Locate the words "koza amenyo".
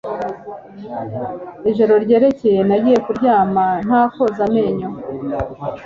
4.13-4.87